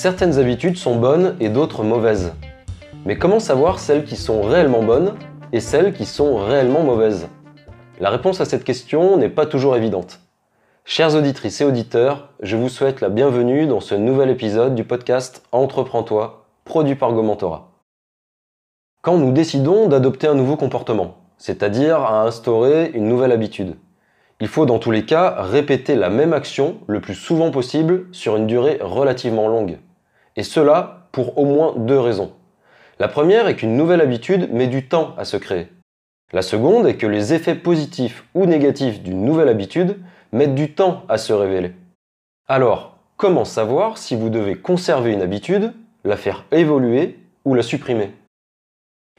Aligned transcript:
Certaines 0.00 0.38
habitudes 0.38 0.76
sont 0.76 0.94
bonnes 0.94 1.34
et 1.40 1.48
d'autres 1.48 1.82
mauvaises. 1.82 2.32
Mais 3.04 3.18
comment 3.18 3.40
savoir 3.40 3.80
celles 3.80 4.04
qui 4.04 4.14
sont 4.14 4.42
réellement 4.42 4.84
bonnes 4.84 5.16
et 5.52 5.58
celles 5.58 5.92
qui 5.92 6.06
sont 6.06 6.36
réellement 6.36 6.84
mauvaises? 6.84 7.26
La 7.98 8.10
réponse 8.10 8.40
à 8.40 8.44
cette 8.44 8.62
question 8.62 9.16
n'est 9.16 9.28
pas 9.28 9.44
toujours 9.44 9.74
évidente. 9.74 10.20
Chères 10.84 11.16
auditrices 11.16 11.62
et 11.62 11.64
auditeurs, 11.64 12.28
je 12.40 12.56
vous 12.56 12.68
souhaite 12.68 13.00
la 13.00 13.08
bienvenue 13.08 13.66
dans 13.66 13.80
ce 13.80 13.96
nouvel 13.96 14.30
épisode 14.30 14.76
du 14.76 14.84
podcast 14.84 15.42
Entreprends-toi, 15.50 16.46
produit 16.64 16.94
par 16.94 17.12
Gomentora. 17.12 17.72
Quand 19.02 19.18
nous 19.18 19.32
décidons 19.32 19.88
d'adopter 19.88 20.28
un 20.28 20.34
nouveau 20.34 20.54
comportement, 20.54 21.16
c'est-à-dire 21.38 21.98
à 22.02 22.22
instaurer 22.22 22.92
une 22.94 23.08
nouvelle 23.08 23.32
habitude, 23.32 23.74
il 24.40 24.46
faut 24.46 24.64
dans 24.64 24.78
tous 24.78 24.92
les 24.92 25.04
cas 25.04 25.42
répéter 25.42 25.96
la 25.96 26.08
même 26.08 26.32
action 26.32 26.76
le 26.86 27.00
plus 27.00 27.16
souvent 27.16 27.50
possible 27.50 28.06
sur 28.12 28.36
une 28.36 28.46
durée 28.46 28.78
relativement 28.80 29.48
longue. 29.48 29.78
Et 30.38 30.44
cela 30.44 31.08
pour 31.10 31.36
au 31.36 31.44
moins 31.44 31.74
deux 31.76 31.98
raisons. 31.98 32.30
La 33.00 33.08
première 33.08 33.48
est 33.48 33.56
qu'une 33.56 33.76
nouvelle 33.76 34.00
habitude 34.00 34.52
met 34.52 34.68
du 34.68 34.86
temps 34.86 35.14
à 35.18 35.24
se 35.24 35.36
créer. 35.36 35.66
La 36.32 36.42
seconde 36.42 36.86
est 36.86 36.96
que 36.96 37.08
les 37.08 37.34
effets 37.34 37.56
positifs 37.56 38.24
ou 38.34 38.46
négatifs 38.46 39.02
d'une 39.02 39.24
nouvelle 39.24 39.48
habitude 39.48 39.98
mettent 40.30 40.54
du 40.54 40.74
temps 40.74 41.02
à 41.08 41.18
se 41.18 41.32
révéler. 41.32 41.72
Alors, 42.46 42.98
comment 43.16 43.44
savoir 43.44 43.98
si 43.98 44.14
vous 44.14 44.30
devez 44.30 44.54
conserver 44.54 45.12
une 45.12 45.22
habitude, 45.22 45.72
la 46.04 46.16
faire 46.16 46.44
évoluer 46.52 47.18
ou 47.44 47.56
la 47.56 47.64
supprimer? 47.64 48.12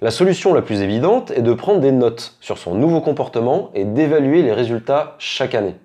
La 0.02 0.12
solution 0.12 0.54
la 0.54 0.62
plus 0.62 0.82
évidente 0.82 1.32
est 1.32 1.42
de 1.42 1.54
prendre 1.54 1.82
des 1.82 1.92
notes 1.92 2.38
sur 2.40 2.58
son 2.58 2.76
nouveau 2.76 3.02
comportement 3.02 3.72
et 3.74 3.84
d'évaluer 3.84 4.42
les 4.42 4.54
résultats 4.54 5.16
chaque 5.20 5.54
année. 5.54 5.76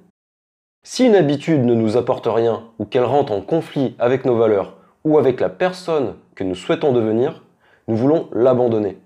Si 0.84 1.04
une 1.04 1.16
habitude 1.16 1.64
ne 1.64 1.74
nous 1.74 1.96
apporte 1.96 2.28
rien 2.28 2.68
ou 2.78 2.84
qu'elle 2.84 3.02
rentre 3.02 3.32
en 3.32 3.40
conflit 3.40 3.96
avec 3.98 4.26
nos 4.26 4.36
valeurs 4.36 4.76
ou 5.04 5.18
avec 5.18 5.40
la 5.40 5.48
personne 5.48 6.14
que 6.34 6.44
nous 6.44 6.54
souhaitons 6.54 6.92
devenir, 6.92 7.42
nous 7.88 7.96
voulons 7.96 8.28
l'abandonner. 8.32 8.98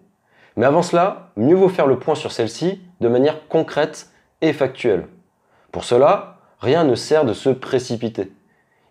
Mais 0.57 0.67
avant 0.67 0.83
cela, 0.83 1.31
mieux 1.37 1.55
vaut 1.55 1.69
faire 1.69 1.87
le 1.87 1.99
point 1.99 2.15
sur 2.15 2.33
celle-ci 2.33 2.81
de 3.01 3.09
manière 3.09 3.49
concrète 3.49 4.11
et 4.41 4.53
factuelle. 4.53 5.07
Pour 5.73 5.85
cela, 5.85 6.39
rien 6.61 6.85
ne 6.85 6.95
sert 6.95 7.25
de 7.25 7.33
se 7.33 7.51
précipiter. 7.51 8.33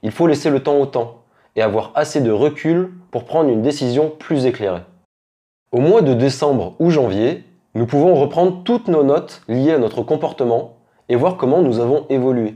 Il 0.03 0.11
faut 0.11 0.27
laisser 0.27 0.49
le 0.49 0.61
temps 0.61 0.79
au 0.79 0.85
temps 0.85 1.23
et 1.55 1.61
avoir 1.61 1.91
assez 1.95 2.21
de 2.21 2.31
recul 2.31 2.91
pour 3.11 3.25
prendre 3.25 3.49
une 3.49 3.61
décision 3.61 4.09
plus 4.09 4.45
éclairée. 4.45 4.83
Au 5.71 5.79
mois 5.79 6.01
de 6.01 6.13
décembre 6.13 6.75
ou 6.79 6.89
janvier, 6.89 7.43
nous 7.73 7.85
pouvons 7.85 8.15
reprendre 8.15 8.63
toutes 8.63 8.87
nos 8.87 9.03
notes 9.03 9.41
liées 9.47 9.73
à 9.73 9.79
notre 9.79 10.03
comportement 10.03 10.77
et 11.09 11.15
voir 11.15 11.37
comment 11.37 11.61
nous 11.61 11.79
avons 11.79 12.05
évolué. 12.09 12.55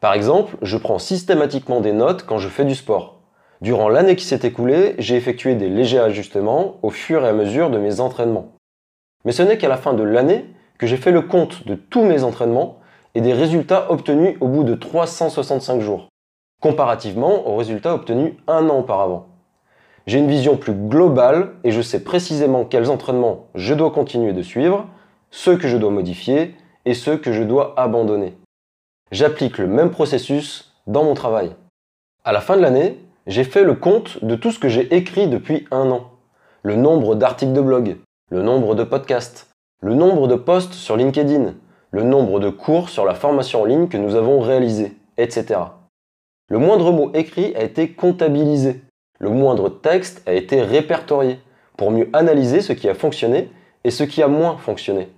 Par 0.00 0.14
exemple, 0.14 0.56
je 0.62 0.76
prends 0.76 0.98
systématiquement 0.98 1.80
des 1.80 1.92
notes 1.92 2.24
quand 2.24 2.38
je 2.38 2.48
fais 2.48 2.64
du 2.64 2.74
sport. 2.74 3.21
Durant 3.62 3.88
l'année 3.88 4.16
qui 4.16 4.24
s'est 4.24 4.40
écoulée, 4.42 4.96
j'ai 4.98 5.14
effectué 5.14 5.54
des 5.54 5.68
légers 5.68 6.00
ajustements 6.00 6.78
au 6.82 6.90
fur 6.90 7.24
et 7.24 7.28
à 7.28 7.32
mesure 7.32 7.70
de 7.70 7.78
mes 7.78 8.00
entraînements. 8.00 8.56
Mais 9.24 9.30
ce 9.30 9.44
n'est 9.44 9.56
qu'à 9.56 9.68
la 9.68 9.76
fin 9.76 9.94
de 9.94 10.02
l'année 10.02 10.44
que 10.78 10.88
j'ai 10.88 10.96
fait 10.96 11.12
le 11.12 11.22
compte 11.22 11.64
de 11.64 11.76
tous 11.76 12.02
mes 12.02 12.24
entraînements 12.24 12.80
et 13.14 13.20
des 13.20 13.32
résultats 13.32 13.88
obtenus 13.92 14.36
au 14.40 14.48
bout 14.48 14.64
de 14.64 14.74
365 14.74 15.80
jours, 15.80 16.08
comparativement 16.60 17.46
aux 17.46 17.54
résultats 17.54 17.94
obtenus 17.94 18.34
un 18.48 18.68
an 18.68 18.80
auparavant. 18.80 19.28
J'ai 20.08 20.18
une 20.18 20.28
vision 20.28 20.56
plus 20.56 20.74
globale 20.74 21.52
et 21.62 21.70
je 21.70 21.82
sais 21.82 22.02
précisément 22.02 22.64
quels 22.64 22.90
entraînements 22.90 23.46
je 23.54 23.74
dois 23.74 23.92
continuer 23.92 24.32
de 24.32 24.42
suivre, 24.42 24.88
ceux 25.30 25.56
que 25.56 25.68
je 25.68 25.76
dois 25.76 25.90
modifier 25.92 26.56
et 26.84 26.94
ceux 26.94 27.16
que 27.16 27.32
je 27.32 27.44
dois 27.44 27.74
abandonner. 27.76 28.36
J'applique 29.12 29.58
le 29.58 29.68
même 29.68 29.92
processus 29.92 30.74
dans 30.88 31.04
mon 31.04 31.14
travail. 31.14 31.54
À 32.24 32.32
la 32.32 32.40
fin 32.40 32.56
de 32.56 32.62
l'année, 32.62 32.98
j'ai 33.26 33.44
fait 33.44 33.64
le 33.64 33.74
compte 33.74 34.24
de 34.24 34.34
tout 34.34 34.50
ce 34.50 34.58
que 34.58 34.68
j'ai 34.68 34.94
écrit 34.94 35.28
depuis 35.28 35.66
un 35.70 35.90
an. 35.90 36.10
Le 36.62 36.76
nombre 36.76 37.14
d'articles 37.14 37.52
de 37.52 37.60
blog, 37.60 37.96
le 38.30 38.42
nombre 38.42 38.74
de 38.74 38.84
podcasts, 38.84 39.50
le 39.80 39.94
nombre 39.94 40.28
de 40.28 40.34
posts 40.34 40.74
sur 40.74 40.96
LinkedIn, 40.96 41.54
le 41.90 42.02
nombre 42.02 42.40
de 42.40 42.50
cours 42.50 42.88
sur 42.88 43.04
la 43.04 43.14
formation 43.14 43.62
en 43.62 43.64
ligne 43.64 43.88
que 43.88 43.96
nous 43.96 44.14
avons 44.14 44.40
réalisé, 44.40 44.96
etc. 45.18 45.60
Le 46.48 46.58
moindre 46.58 46.92
mot 46.92 47.10
écrit 47.14 47.54
a 47.54 47.62
été 47.62 47.90
comptabilisé. 47.92 48.80
Le 49.18 49.30
moindre 49.30 49.68
texte 49.68 50.22
a 50.26 50.32
été 50.32 50.62
répertorié 50.62 51.38
pour 51.76 51.90
mieux 51.90 52.08
analyser 52.12 52.60
ce 52.60 52.72
qui 52.72 52.88
a 52.88 52.94
fonctionné 52.94 53.50
et 53.84 53.90
ce 53.90 54.04
qui 54.04 54.22
a 54.22 54.28
moins 54.28 54.56
fonctionné. 54.56 55.08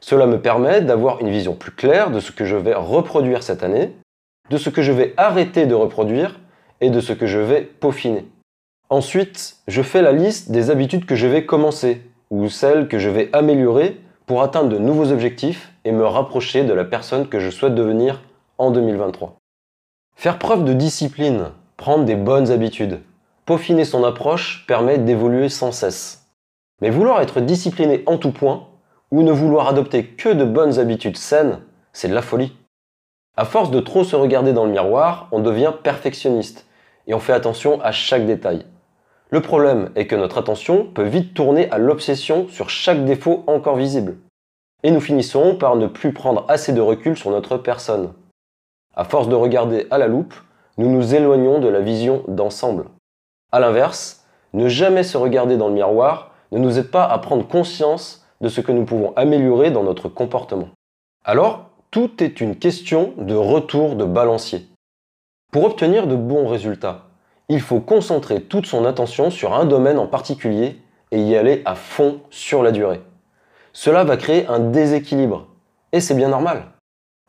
Cela 0.00 0.26
me 0.26 0.40
permet 0.40 0.80
d'avoir 0.80 1.20
une 1.20 1.30
vision 1.30 1.54
plus 1.54 1.72
claire 1.72 2.10
de 2.10 2.20
ce 2.20 2.32
que 2.32 2.44
je 2.44 2.56
vais 2.56 2.74
reproduire 2.74 3.42
cette 3.42 3.62
année, 3.62 3.92
de 4.50 4.56
ce 4.56 4.68
que 4.68 4.82
je 4.82 4.92
vais 4.92 5.14
arrêter 5.16 5.66
de 5.66 5.74
reproduire 5.74 6.40
et 6.82 6.90
de 6.90 7.00
ce 7.00 7.14
que 7.14 7.26
je 7.26 7.38
vais 7.38 7.62
peaufiner. 7.62 8.26
Ensuite, 8.90 9.56
je 9.68 9.80
fais 9.80 10.02
la 10.02 10.12
liste 10.12 10.50
des 10.50 10.68
habitudes 10.68 11.06
que 11.06 11.14
je 11.14 11.28
vais 11.28 11.46
commencer 11.46 12.02
ou 12.30 12.48
celles 12.50 12.88
que 12.88 12.98
je 12.98 13.08
vais 13.08 13.30
améliorer 13.32 14.00
pour 14.26 14.42
atteindre 14.42 14.68
de 14.68 14.78
nouveaux 14.78 15.12
objectifs 15.12 15.72
et 15.84 15.92
me 15.92 16.04
rapprocher 16.04 16.64
de 16.64 16.72
la 16.74 16.84
personne 16.84 17.28
que 17.28 17.38
je 17.38 17.50
souhaite 17.50 17.74
devenir 17.74 18.20
en 18.58 18.70
2023. 18.70 19.36
Faire 20.16 20.38
preuve 20.38 20.64
de 20.64 20.72
discipline, 20.72 21.52
prendre 21.76 22.04
des 22.04 22.16
bonnes 22.16 22.50
habitudes, 22.50 23.00
peaufiner 23.46 23.84
son 23.84 24.04
approche 24.04 24.64
permet 24.66 24.98
d'évoluer 24.98 25.48
sans 25.48 25.72
cesse. 25.72 26.26
Mais 26.80 26.90
vouloir 26.90 27.22
être 27.22 27.40
discipliné 27.40 28.02
en 28.06 28.18
tout 28.18 28.32
point, 28.32 28.66
ou 29.12 29.22
ne 29.22 29.32
vouloir 29.32 29.68
adopter 29.68 30.06
que 30.06 30.30
de 30.30 30.44
bonnes 30.44 30.78
habitudes 30.78 31.16
saines, 31.16 31.60
c'est 31.92 32.08
de 32.08 32.14
la 32.14 32.22
folie. 32.22 32.56
À 33.36 33.44
force 33.44 33.70
de 33.70 33.80
trop 33.80 34.04
se 34.04 34.16
regarder 34.16 34.52
dans 34.52 34.64
le 34.64 34.72
miroir, 34.72 35.28
on 35.30 35.40
devient 35.40 35.72
perfectionniste 35.82 36.66
et 37.06 37.14
on 37.14 37.20
fait 37.20 37.32
attention 37.32 37.80
à 37.82 37.92
chaque 37.92 38.26
détail. 38.26 38.66
Le 39.30 39.40
problème 39.40 39.90
est 39.96 40.06
que 40.06 40.14
notre 40.14 40.38
attention 40.38 40.84
peut 40.84 41.06
vite 41.06 41.34
tourner 41.34 41.70
à 41.70 41.78
l'obsession 41.78 42.48
sur 42.48 42.68
chaque 42.68 43.04
défaut 43.04 43.44
encore 43.46 43.76
visible. 43.76 44.18
Et 44.82 44.90
nous 44.90 45.00
finissons 45.00 45.56
par 45.56 45.76
ne 45.76 45.86
plus 45.86 46.12
prendre 46.12 46.44
assez 46.48 46.72
de 46.72 46.80
recul 46.80 47.16
sur 47.16 47.30
notre 47.30 47.56
personne. 47.56 48.12
À 48.94 49.04
force 49.04 49.28
de 49.28 49.34
regarder 49.34 49.86
à 49.90 49.98
la 49.98 50.06
loupe, 50.06 50.34
nous 50.76 50.90
nous 50.90 51.14
éloignons 51.14 51.60
de 51.60 51.68
la 51.68 51.80
vision 51.80 52.24
d'ensemble. 52.28 52.84
A 53.52 53.60
l'inverse, 53.60 54.26
ne 54.52 54.68
jamais 54.68 55.02
se 55.02 55.16
regarder 55.16 55.56
dans 55.56 55.68
le 55.68 55.74
miroir 55.74 56.32
ne 56.50 56.58
nous 56.58 56.78
aide 56.78 56.90
pas 56.90 57.04
à 57.04 57.18
prendre 57.18 57.46
conscience 57.46 58.26
de 58.42 58.48
ce 58.48 58.60
que 58.60 58.72
nous 58.72 58.84
pouvons 58.84 59.14
améliorer 59.16 59.70
dans 59.70 59.82
notre 59.82 60.08
comportement. 60.08 60.68
Alors, 61.24 61.70
tout 61.90 62.22
est 62.22 62.40
une 62.40 62.56
question 62.56 63.14
de 63.16 63.34
retour 63.34 63.96
de 63.96 64.04
balancier. 64.04 64.66
Pour 65.52 65.64
obtenir 65.64 66.06
de 66.06 66.16
bons 66.16 66.48
résultats, 66.48 67.02
il 67.50 67.60
faut 67.60 67.80
concentrer 67.80 68.40
toute 68.40 68.64
son 68.64 68.86
attention 68.86 69.30
sur 69.30 69.52
un 69.52 69.66
domaine 69.66 69.98
en 69.98 70.06
particulier 70.06 70.80
et 71.10 71.20
y 71.20 71.36
aller 71.36 71.60
à 71.66 71.74
fond 71.74 72.20
sur 72.30 72.62
la 72.62 72.72
durée. 72.72 73.02
Cela 73.74 74.02
va 74.02 74.16
créer 74.16 74.46
un 74.46 74.60
déséquilibre. 74.60 75.48
Et 75.92 76.00
c'est 76.00 76.14
bien 76.14 76.30
normal. 76.30 76.64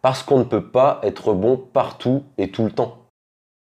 Parce 0.01 0.23
qu'on 0.23 0.39
ne 0.39 0.45
peut 0.45 0.69
pas 0.69 1.01
être 1.03 1.33
bon 1.33 1.57
partout 1.57 2.23
et 2.37 2.49
tout 2.49 2.63
le 2.63 2.71
temps. 2.71 2.95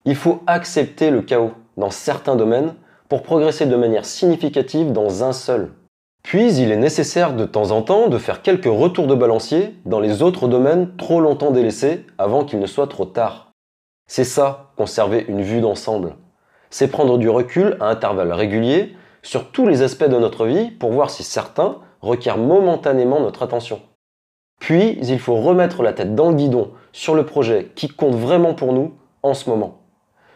Il 0.06 0.16
faut 0.16 0.44
accepter 0.46 1.10
le 1.10 1.24
chaos 1.24 1.54
dans 1.76 1.90
certains 1.90 2.36
domaines 2.36 2.76
pour 3.10 3.24
progresser 3.24 3.66
de 3.66 3.76
manière 3.76 4.06
significative 4.06 4.92
dans 4.92 5.24
un 5.24 5.34
seul. 5.34 5.72
Puis 6.22 6.54
il 6.54 6.72
est 6.72 6.78
nécessaire 6.78 7.36
de 7.36 7.46
temps 7.46 7.72
en 7.72 7.82
temps 7.82 8.10
de 8.10 8.18
faire 8.20 8.44
quelques 8.44 8.66
retours 8.66 9.08
de 9.08 9.16
balancier 9.16 9.76
dans 9.86 10.00
les 10.00 10.22
autres 10.22 10.48
domaines 10.48 10.96
trop 10.98 11.20
longtemps 11.20 11.50
délaissés 11.50 12.06
avant 12.20 12.46
qu'il 12.46 12.60
ne 12.60 12.68
soit 12.68 12.86
trop 12.86 13.06
tard. 13.06 13.51
C'est 14.14 14.26
ça, 14.26 14.74
conserver 14.76 15.24
une 15.30 15.42
vue 15.42 15.62
d'ensemble. 15.62 16.18
C'est 16.70 16.90
prendre 16.90 17.18
du 17.18 17.30
recul 17.30 17.78
à 17.80 17.86
intervalles 17.86 18.34
réguliers 18.34 18.94
sur 19.22 19.54
tous 19.54 19.66
les 19.66 19.84
aspects 19.84 20.04
de 20.04 20.18
notre 20.18 20.46
vie 20.48 20.70
pour 20.70 20.92
voir 20.92 21.10
si 21.10 21.24
certains 21.24 21.78
requièrent 22.02 22.38
momentanément 22.38 23.22
notre 23.22 23.42
attention. 23.42 23.82
Puis, 24.60 25.00
il 25.02 25.18
faut 25.18 25.38
remettre 25.38 25.82
la 25.82 25.94
tête 25.94 26.14
dans 26.14 26.28
le 26.28 26.36
guidon 26.36 26.74
sur 26.92 27.16
le 27.16 27.26
projet 27.26 27.72
qui 27.74 27.88
compte 27.88 28.16
vraiment 28.16 28.54
pour 28.54 28.74
nous 28.74 28.96
en 29.24 29.34
ce 29.34 29.50
moment. 29.50 29.80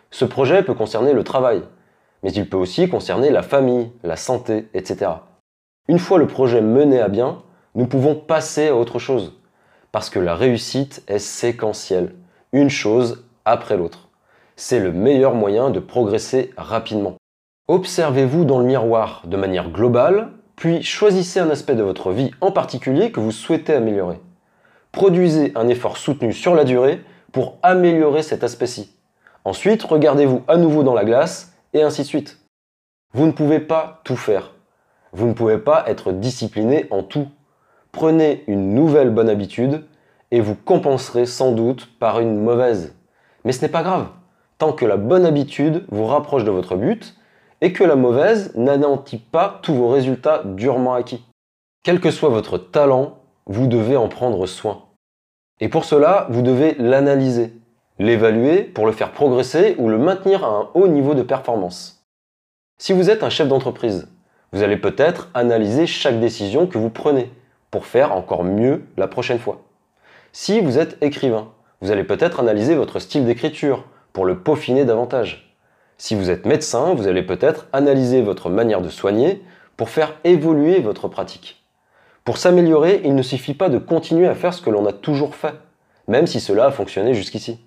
Ce 0.10 0.24
projet 0.24 0.64
peut 0.64 0.74
concerner 0.74 1.12
le 1.12 1.26
travail, 1.26 1.62
mais 2.24 2.32
il 2.32 2.50
peut 2.50 2.56
aussi 2.56 2.88
concerner 2.88 3.30
la 3.30 3.44
famille, 3.44 3.92
la 4.04 4.16
santé, 4.16 4.70
etc. 4.74 5.12
Une 5.90 6.00
fois 6.00 6.18
le 6.18 6.28
projet 6.28 6.62
mené 6.62 7.02
à 7.02 7.10
bien, 7.10 7.44
nous 7.76 7.88
pouvons 7.88 8.16
passer 8.16 8.70
à 8.70 8.76
autre 8.78 9.00
chose, 9.00 9.34
parce 9.92 10.10
que 10.10 10.20
la 10.20 10.34
réussite 10.34 11.04
est 11.10 11.20
séquentielle. 11.20 12.16
Une 12.54 12.70
chose 12.70 13.26
après 13.46 13.78
l'autre. 13.78 14.10
C'est 14.56 14.80
le 14.80 14.92
meilleur 14.92 15.34
moyen 15.34 15.70
de 15.70 15.80
progresser 15.80 16.52
rapidement. 16.58 17.16
Observez-vous 17.68 18.46
dans 18.46 18.60
le 18.60 18.66
miroir 18.66 19.24
de 19.26 19.38
manière 19.38 19.70
globale, 19.70 20.30
puis 20.56 20.84
choisissez 20.84 21.40
un 21.40 21.50
aspect 21.50 21.76
de 21.76 21.84
votre 21.84 22.12
vie 22.12 22.32
en 22.42 22.52
particulier 22.52 23.12
que 23.12 23.20
vous 23.20 23.32
souhaitez 23.32 23.74
améliorer. 23.74 24.20
Produisez 24.92 25.52
un 25.56 25.68
effort 25.68 25.98
soutenu 25.98 26.32
sur 26.32 26.56
la 26.56 26.64
durée 26.64 27.02
pour 27.32 27.58
améliorer 27.64 28.24
cet 28.24 28.44
aspect-ci. 28.44 28.96
Ensuite, 29.44 29.84
regardez-vous 29.84 30.44
à 30.48 30.58
nouveau 30.58 30.84
dans 30.84 30.94
la 30.94 31.06
glace 31.06 31.54
et 31.74 31.84
ainsi 31.84 32.04
de 32.04 32.08
suite. 32.08 32.40
Vous 33.14 33.26
ne 33.26 33.32
pouvez 33.32 33.60
pas 33.60 34.02
tout 34.04 34.16
faire. 34.16 34.54
Vous 35.12 35.28
ne 35.28 35.34
pouvez 35.34 35.58
pas 35.58 35.84
être 35.88 36.12
discipliné 36.12 36.88
en 36.92 37.04
tout. 37.04 37.28
Prenez 37.92 38.44
une 38.48 38.74
nouvelle 38.74 39.10
bonne 39.10 39.30
habitude 39.30 39.86
et 40.32 40.42
vous 40.42 40.56
compenserez 40.56 41.26
sans 41.26 41.52
doute 41.52 41.90
par 42.00 42.20
une 42.20 42.40
mauvaise. 42.40 42.94
Mais 43.46 43.52
ce 43.52 43.62
n'est 43.62 43.72
pas 43.72 43.84
grave, 43.84 44.08
tant 44.58 44.74
que 44.74 44.86
la 44.86 44.98
bonne 44.98 45.26
habitude 45.26 45.86
vous 45.90 46.06
rapproche 46.06 46.44
de 46.44 46.52
votre 46.52 46.76
but 46.76 47.16
et 47.62 47.72
que 47.72 47.84
la 47.84 47.96
mauvaise 47.96 48.54
n'anéantit 48.56 49.18
pas 49.18 49.60
tous 49.62 49.74
vos 49.74 49.88
résultats 49.88 50.42
durement 50.44 50.96
acquis. 50.96 51.24
Quel 51.84 52.02
que 52.02 52.12
soit 52.12 52.30
votre 52.30 52.58
talent, 52.58 53.20
vous 53.46 53.68
devez 53.68 53.96
en 53.96 54.10
prendre 54.10 54.46
soin. 54.48 54.86
Et 55.62 55.70
pour 55.70 55.86
cela, 55.86 56.28
vous 56.30 56.42
devez 56.42 56.76
l'analyser, 56.80 57.54
l'évaluer 58.00 58.64
pour 58.64 58.86
le 58.86 58.92
faire 58.92 59.12
progresser 59.12 59.76
ou 59.78 59.88
le 59.88 59.98
maintenir 59.98 60.44
à 60.44 60.50
un 60.50 60.70
haut 60.74 60.88
niveau 60.88 61.14
de 61.14 61.22
performance. 61.22 62.04
Si 62.78 62.92
vous 62.92 63.10
êtes 63.10 63.24
un 63.24 63.30
chef 63.30 63.48
d'entreprise, 63.48 64.10
vous 64.52 64.64
allez 64.64 64.78
peut-être 64.78 65.30
analyser 65.34 65.86
chaque 65.86 66.20
décision 66.20 66.68
que 66.68 66.78
vous 66.78 66.90
prenez 66.90 67.32
pour 67.72 67.86
faire 67.86 68.14
encore 68.14 68.44
mieux 68.44 68.86
la 68.98 69.08
prochaine 69.08 69.40
fois. 69.40 69.62
Si 70.34 70.60
vous 70.60 70.78
êtes 70.78 70.98
écrivain, 71.02 71.52
vous 71.86 71.92
allez 71.92 72.04
peut-être 72.04 72.40
analyser 72.40 72.74
votre 72.74 72.98
style 72.98 73.26
d'écriture 73.26 73.84
pour 74.12 74.26
le 74.26 74.40
peaufiner 74.40 74.86
davantage. 74.86 75.56
Si 76.00 76.16
vous 76.16 76.32
êtes 76.32 76.48
médecin, 76.48 76.96
vous 76.96 77.08
allez 77.08 77.22
peut-être 77.22 77.68
analyser 77.74 78.24
votre 78.24 78.50
manière 78.50 78.82
de 78.82 78.90
soigner 78.90 79.44
pour 79.78 79.92
faire 79.92 80.16
évoluer 80.24 80.80
votre 80.80 81.08
pratique. 81.08 81.64
Pour 82.24 82.38
s'améliorer, 82.38 83.02
il 83.04 83.14
ne 83.14 83.22
suffit 83.22 83.54
pas 83.54 83.70
de 83.70 83.78
continuer 83.78 84.28
à 84.28 84.34
faire 84.34 84.52
ce 84.56 84.64
que 84.64 84.72
l'on 84.72 84.88
a 84.88 84.94
toujours 84.94 85.36
fait, 85.36 85.54
même 86.08 86.26
si 86.26 86.40
cela 86.40 86.66
a 86.66 86.72
fonctionné 86.72 87.14
jusqu'ici. 87.14 87.60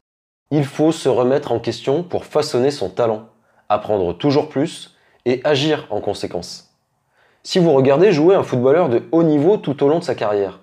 Il 0.50 0.64
faut 0.64 0.90
se 0.90 1.08
remettre 1.08 1.52
en 1.52 1.60
question 1.60 2.02
pour 2.02 2.24
façonner 2.24 2.72
son 2.72 2.90
talent, 2.90 3.28
apprendre 3.68 4.18
toujours 4.18 4.48
plus 4.48 4.96
et 5.26 5.40
agir 5.44 5.86
en 5.90 6.00
conséquence. 6.00 6.74
Si 7.44 7.60
vous 7.60 7.72
regardez 7.72 8.10
jouer 8.10 8.34
un 8.34 8.42
footballeur 8.42 8.88
de 8.88 9.04
haut 9.12 9.22
niveau 9.22 9.58
tout 9.58 9.80
au 9.84 9.88
long 9.88 10.00
de 10.00 10.04
sa 10.04 10.16
carrière, 10.16 10.58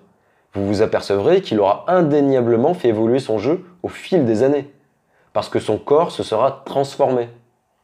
vous 0.56 0.66
vous 0.66 0.82
apercevrez 0.82 1.42
qu'il 1.42 1.60
aura 1.60 1.84
indéniablement 1.88 2.74
fait 2.74 2.88
évoluer 2.88 3.18
son 3.18 3.38
jeu 3.38 3.64
au 3.82 3.88
fil 3.88 4.24
des 4.24 4.42
années, 4.42 4.70
parce 5.32 5.48
que 5.48 5.58
son 5.60 5.78
corps 5.78 6.10
se 6.10 6.22
sera 6.22 6.62
transformé, 6.64 7.28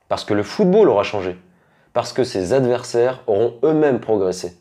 parce 0.09 0.25
que 0.25 0.35
le 0.35 0.43
football 0.43 0.89
aura 0.89 1.03
changé, 1.03 1.37
parce 1.93 2.13
que 2.13 2.25
ses 2.25 2.53
adversaires 2.53 3.23
auront 3.27 3.55
eux-mêmes 3.63 4.01
progressé. 4.01 4.57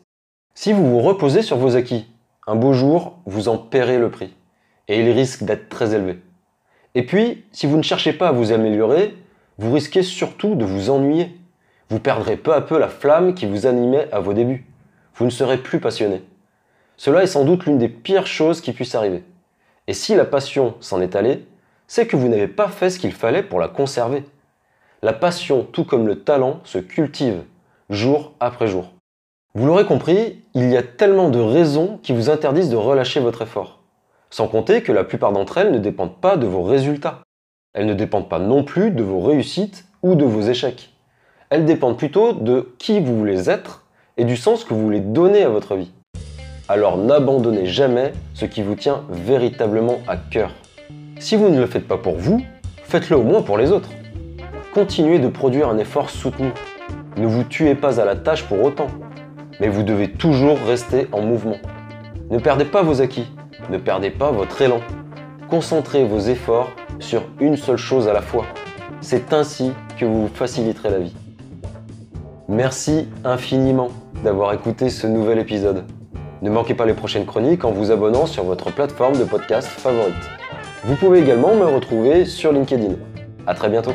Si 0.54 0.72
vous 0.72 0.86
vous 0.86 1.00
reposez 1.00 1.42
sur 1.42 1.56
vos 1.56 1.76
acquis, 1.76 2.06
un 2.46 2.54
beau 2.54 2.72
jour, 2.72 3.18
vous 3.24 3.48
en 3.48 3.56
paierez 3.56 3.98
le 3.98 4.10
prix, 4.10 4.34
et 4.88 5.00
il 5.00 5.10
risque 5.10 5.44
d'être 5.44 5.68
très 5.68 5.94
élevé. 5.94 6.20
Et 6.94 7.06
puis, 7.06 7.46
si 7.52 7.66
vous 7.66 7.78
ne 7.78 7.82
cherchez 7.82 8.12
pas 8.12 8.28
à 8.28 8.32
vous 8.32 8.52
améliorer, 8.52 9.16
vous 9.58 9.72
risquez 9.72 10.02
surtout 10.02 10.54
de 10.54 10.64
vous 10.64 10.90
ennuyer. 10.90 11.34
Vous 11.88 12.00
perdrez 12.00 12.36
peu 12.36 12.52
à 12.52 12.60
peu 12.60 12.78
la 12.78 12.88
flamme 12.88 13.34
qui 13.34 13.46
vous 13.46 13.66
animait 13.66 14.08
à 14.12 14.20
vos 14.20 14.34
débuts. 14.34 14.66
Vous 15.14 15.24
ne 15.24 15.30
serez 15.30 15.58
plus 15.58 15.80
passionné. 15.80 16.22
Cela 17.04 17.24
est 17.24 17.26
sans 17.26 17.44
doute 17.44 17.64
l'une 17.64 17.78
des 17.78 17.88
pires 17.88 18.28
choses 18.28 18.60
qui 18.60 18.72
puissent 18.72 18.94
arriver. 18.94 19.24
Et 19.88 19.92
si 19.92 20.14
la 20.14 20.24
passion 20.24 20.76
s'en 20.78 21.00
est 21.00 21.16
allée, 21.16 21.44
c'est 21.88 22.06
que 22.06 22.14
vous 22.14 22.28
n'avez 22.28 22.46
pas 22.46 22.68
fait 22.68 22.90
ce 22.90 23.00
qu'il 23.00 23.10
fallait 23.10 23.42
pour 23.42 23.58
la 23.58 23.66
conserver. 23.66 24.22
La 25.02 25.12
passion, 25.12 25.64
tout 25.64 25.82
comme 25.82 26.06
le 26.06 26.22
talent, 26.22 26.60
se 26.62 26.78
cultive, 26.78 27.42
jour 27.90 28.34
après 28.38 28.68
jour. 28.68 28.92
Vous 29.56 29.66
l'aurez 29.66 29.84
compris, 29.84 30.44
il 30.54 30.70
y 30.70 30.76
a 30.76 30.84
tellement 30.84 31.28
de 31.28 31.40
raisons 31.40 31.98
qui 32.04 32.12
vous 32.12 32.30
interdisent 32.30 32.70
de 32.70 32.76
relâcher 32.76 33.18
votre 33.18 33.42
effort. 33.42 33.80
Sans 34.30 34.46
compter 34.46 34.84
que 34.84 34.92
la 34.92 35.02
plupart 35.02 35.32
d'entre 35.32 35.58
elles 35.58 35.72
ne 35.72 35.78
dépendent 35.78 36.20
pas 36.20 36.36
de 36.36 36.46
vos 36.46 36.62
résultats. 36.62 37.22
Elles 37.74 37.86
ne 37.86 37.94
dépendent 37.94 38.28
pas 38.28 38.38
non 38.38 38.62
plus 38.62 38.92
de 38.92 39.02
vos 39.02 39.18
réussites 39.18 39.86
ou 40.04 40.14
de 40.14 40.24
vos 40.24 40.42
échecs. 40.42 40.94
Elles 41.50 41.64
dépendent 41.64 41.98
plutôt 41.98 42.32
de 42.32 42.72
qui 42.78 43.00
vous 43.00 43.18
voulez 43.18 43.50
être 43.50 43.86
et 44.16 44.24
du 44.24 44.36
sens 44.36 44.62
que 44.62 44.72
vous 44.72 44.82
voulez 44.84 45.00
donner 45.00 45.42
à 45.42 45.48
votre 45.48 45.74
vie. 45.74 45.90
Alors 46.72 46.96
n'abandonnez 46.96 47.66
jamais 47.66 48.14
ce 48.32 48.46
qui 48.46 48.62
vous 48.62 48.76
tient 48.76 49.02
véritablement 49.10 49.98
à 50.08 50.16
cœur. 50.16 50.52
Si 51.18 51.36
vous 51.36 51.50
ne 51.50 51.60
le 51.60 51.66
faites 51.66 51.86
pas 51.86 51.98
pour 51.98 52.16
vous, 52.16 52.42
faites-le 52.84 53.18
au 53.18 53.22
moins 53.22 53.42
pour 53.42 53.58
les 53.58 53.70
autres. 53.70 53.90
Continuez 54.72 55.18
de 55.18 55.28
produire 55.28 55.68
un 55.68 55.76
effort 55.76 56.08
soutenu. 56.08 56.50
Ne 57.18 57.26
vous 57.26 57.44
tuez 57.44 57.74
pas 57.74 58.00
à 58.00 58.06
la 58.06 58.16
tâche 58.16 58.44
pour 58.44 58.62
autant, 58.62 58.86
mais 59.60 59.68
vous 59.68 59.82
devez 59.82 60.12
toujours 60.12 60.56
rester 60.66 61.08
en 61.12 61.20
mouvement. 61.20 61.58
Ne 62.30 62.38
perdez 62.38 62.64
pas 62.64 62.80
vos 62.80 63.02
acquis, 63.02 63.30
ne 63.68 63.76
perdez 63.76 64.08
pas 64.08 64.30
votre 64.30 64.62
élan. 64.62 64.80
Concentrez 65.50 66.06
vos 66.06 66.20
efforts 66.20 66.70
sur 67.00 67.22
une 67.38 67.58
seule 67.58 67.76
chose 67.76 68.08
à 68.08 68.14
la 68.14 68.22
fois. 68.22 68.46
C'est 69.02 69.34
ainsi 69.34 69.72
que 69.98 70.06
vous 70.06 70.26
faciliterez 70.26 70.88
la 70.88 71.00
vie. 71.00 71.14
Merci 72.48 73.08
infiniment 73.26 73.90
d'avoir 74.24 74.54
écouté 74.54 74.88
ce 74.88 75.06
nouvel 75.06 75.38
épisode. 75.38 75.84
Ne 76.42 76.50
manquez 76.50 76.74
pas 76.74 76.86
les 76.86 76.92
prochaines 76.92 77.24
chroniques 77.24 77.64
en 77.64 77.70
vous 77.70 77.92
abonnant 77.92 78.26
sur 78.26 78.42
votre 78.42 78.72
plateforme 78.72 79.16
de 79.16 79.22
podcast 79.22 79.68
favorite. 79.68 80.12
Vous 80.82 80.96
pouvez 80.96 81.20
également 81.20 81.54
me 81.54 81.64
retrouver 81.64 82.24
sur 82.24 82.50
LinkedIn. 82.50 82.96
A 83.46 83.54
très 83.54 83.68
bientôt 83.68 83.92